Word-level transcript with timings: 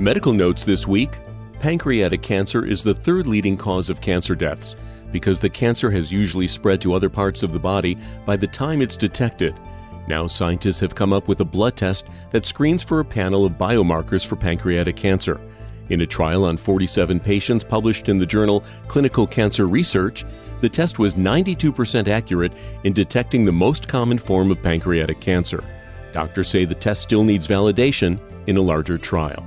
Medical 0.00 0.32
notes 0.32 0.64
this 0.64 0.86
week 0.86 1.18
pancreatic 1.58 2.22
cancer 2.22 2.64
is 2.64 2.82
the 2.82 2.94
third 2.94 3.26
leading 3.26 3.54
cause 3.54 3.90
of 3.90 4.00
cancer 4.00 4.34
deaths 4.34 4.74
because 5.12 5.38
the 5.38 5.50
cancer 5.50 5.90
has 5.90 6.10
usually 6.10 6.48
spread 6.48 6.80
to 6.80 6.94
other 6.94 7.10
parts 7.10 7.42
of 7.42 7.52
the 7.52 7.58
body 7.58 7.98
by 8.24 8.34
the 8.34 8.46
time 8.46 8.80
it's 8.80 8.96
detected. 8.96 9.54
Now, 10.08 10.26
scientists 10.26 10.80
have 10.80 10.94
come 10.94 11.12
up 11.12 11.28
with 11.28 11.40
a 11.40 11.44
blood 11.44 11.76
test 11.76 12.06
that 12.30 12.46
screens 12.46 12.82
for 12.82 13.00
a 13.00 13.04
panel 13.04 13.44
of 13.44 13.58
biomarkers 13.58 14.26
for 14.26 14.36
pancreatic 14.36 14.96
cancer. 14.96 15.38
In 15.90 16.00
a 16.00 16.06
trial 16.06 16.46
on 16.46 16.56
47 16.56 17.20
patients 17.20 17.62
published 17.62 18.08
in 18.08 18.16
the 18.16 18.24
journal 18.24 18.64
Clinical 18.88 19.26
Cancer 19.26 19.68
Research, 19.68 20.24
the 20.60 20.68
test 20.70 20.98
was 20.98 21.16
92% 21.16 22.08
accurate 22.08 22.54
in 22.84 22.94
detecting 22.94 23.44
the 23.44 23.52
most 23.52 23.86
common 23.86 24.16
form 24.16 24.50
of 24.50 24.62
pancreatic 24.62 25.20
cancer. 25.20 25.62
Doctors 26.14 26.48
say 26.48 26.64
the 26.64 26.74
test 26.74 27.02
still 27.02 27.22
needs 27.22 27.46
validation 27.46 28.18
in 28.46 28.56
a 28.56 28.62
larger 28.62 28.96
trial. 28.96 29.44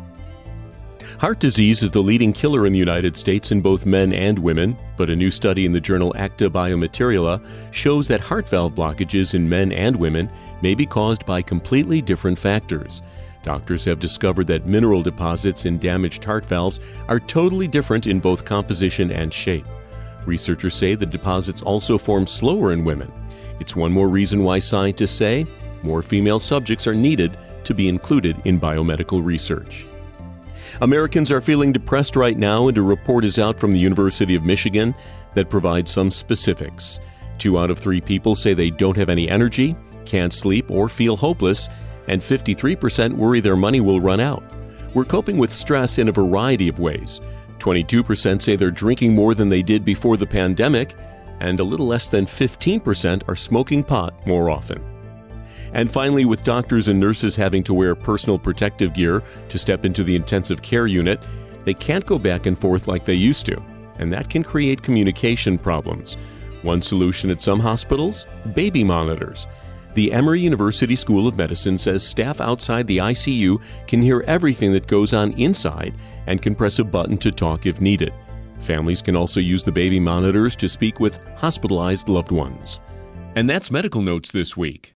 Heart 1.24 1.40
disease 1.40 1.84
is 1.84 1.92
the 1.92 2.04
leading 2.04 2.34
killer 2.34 2.68
in 2.68 2.74
the 2.74 2.80
United 2.80 3.16
States 3.16 3.54
in 3.54 3.62
both 3.62 3.86
men 3.86 4.12
and 4.12 4.38
women, 4.38 4.78
but 4.98 5.10
a 5.10 5.16
new 5.16 5.32
study 5.32 5.66
in 5.66 5.72
the 5.72 5.80
journal 5.80 6.14
Acta 6.18 6.50
Biomaterialia 6.50 7.42
shows 7.72 8.10
that 8.10 8.20
heart 8.20 8.46
valve 8.46 8.76
blockages 8.76 9.34
in 9.34 9.48
men 9.48 9.72
and 9.72 9.96
women 9.96 10.30
may 10.62 10.76
be 10.76 10.86
caused 10.86 11.26
by 11.26 11.42
completely 11.42 12.02
different 12.02 12.38
factors. 12.38 13.02
Doctors 13.42 13.86
have 13.86 14.02
discovered 14.02 14.48
that 14.48 14.66
mineral 14.66 15.02
deposits 15.02 15.64
in 15.64 15.78
damaged 15.78 16.26
heart 16.26 16.46
valves 16.46 16.82
are 17.08 17.22
totally 17.22 17.70
different 17.70 18.06
in 18.06 18.20
both 18.20 18.44
composition 18.44 19.10
and 19.10 19.34
shape. 19.34 19.66
Researchers 20.26 20.76
say 20.76 20.94
the 20.94 21.06
deposits 21.06 21.62
also 21.62 21.98
form 21.98 22.28
slower 22.28 22.74
in 22.74 22.84
women. 22.84 23.10
It's 23.62 23.78
one 23.78 23.94
more 23.94 24.10
reason 24.10 24.44
why 24.44 24.60
scientists 24.60 25.16
say 25.16 25.48
more 25.84 26.04
female 26.04 26.42
subjects 26.42 26.86
are 26.86 26.94
needed 26.94 27.38
to 27.64 27.74
be 27.74 27.88
included 27.88 28.42
in 28.44 28.60
biomedical 28.60 29.24
research. 29.24 29.88
Americans 30.82 31.32
are 31.32 31.42
feeling 31.42 31.72
depressed 31.72 32.16
right 32.16 32.38
now, 32.38 32.68
and 32.68 32.78
a 32.78 32.82
report 32.82 33.26
is 33.26 33.40
out 33.40 33.60
from 33.60 33.72
the 33.72 33.80
University 33.80 34.36
of 34.36 34.44
Michigan 34.44 34.96
that 35.34 35.50
provides 35.50 35.92
some 35.92 36.12
specifics. 36.12 37.00
Two 37.38 37.60
out 37.60 37.72
of 37.72 37.80
three 37.80 38.02
people 38.02 38.36
say 38.36 38.54
they 38.54 38.70
don't 38.70 38.98
have 38.98 39.10
any 39.10 39.30
energy, 39.30 39.76
can't 40.06 40.34
sleep, 40.34 40.70
or 40.70 40.90
feel 40.90 41.16
hopeless, 41.18 41.70
and 42.08 42.22
53% 42.22 43.14
worry 43.14 43.40
their 43.40 43.56
money 43.56 43.82
will 43.82 44.02
run 44.02 44.20
out. 44.20 44.44
We're 44.94 45.06
coping 45.06 45.38
with 45.38 45.52
stress 45.52 45.98
in 45.98 46.10
a 46.10 46.14
variety 46.14 46.68
of 46.68 46.80
ways. 46.80 47.22
22% 47.60 48.42
say 48.42 48.56
they're 48.56 48.72
drinking 48.72 49.14
more 49.14 49.34
than 49.34 49.50
they 49.50 49.64
did 49.64 49.86
before 49.86 50.18
the 50.18 50.28
pandemic, 50.28 50.96
and 51.40 51.60
a 51.60 51.64
little 51.64 51.88
less 51.88 52.08
than 52.08 52.26
15% 52.26 53.24
are 53.28 53.36
smoking 53.36 53.84
pot 53.84 54.28
more 54.28 54.50
often. 54.50 54.93
And 55.74 55.92
finally, 55.92 56.26
with 56.26 56.44
doctors 56.44 56.88
and 56.88 57.00
nurses 57.00 57.36
having 57.36 57.64
to 57.64 57.74
wear 57.74 57.96
personal 57.96 58.38
protective 58.38 58.94
gear 58.94 59.24
to 59.50 59.58
step 59.58 59.86
into 59.86 60.04
the 60.04 60.16
intensive 60.16 60.62
care 60.62 60.88
unit, 60.88 61.22
they 61.66 61.74
can't 61.74 62.06
go 62.06 62.20
back 62.20 62.46
and 62.46 62.58
forth 62.58 62.88
like 62.88 63.06
they 63.06 63.14
used 63.14 63.46
to, 63.46 63.62
and 63.98 64.12
that 64.12 64.30
can 64.30 64.44
create 64.44 64.82
communication 64.82 65.58
problems. 65.58 66.18
One 66.62 66.82
solution 66.82 67.30
at 67.30 67.42
some 67.42 67.60
hospitals 67.60 68.26
baby 68.54 68.84
monitors. 68.84 69.48
The 69.94 70.12
Emory 70.12 70.42
University 70.42 70.96
School 70.96 71.28
of 71.28 71.38
Medicine 71.38 71.78
says 71.78 72.06
staff 72.06 72.42
outside 72.42 72.88
the 72.88 72.98
ICU 72.98 73.62
can 73.86 74.02
hear 74.02 74.24
everything 74.26 74.72
that 74.74 74.88
goes 74.88 75.14
on 75.14 75.34
inside 75.34 75.94
and 76.26 76.42
can 76.42 76.56
press 76.56 76.80
a 76.80 76.84
button 76.84 77.18
to 77.18 77.32
talk 77.32 77.68
if 77.68 77.80
needed. 77.80 78.12
Families 78.60 79.02
can 79.02 79.16
also 79.16 79.40
use 79.40 79.64
the 79.64 79.72
baby 79.72 80.00
monitors 80.00 80.56
to 80.56 80.68
speak 80.68 81.00
with 81.00 81.20
hospitalized 81.36 82.10
loved 82.10 82.32
ones. 82.32 82.80
And 83.36 83.48
that's 83.48 83.70
medical 83.70 84.02
notes 84.02 84.32
this 84.32 84.58
week. 84.58 84.92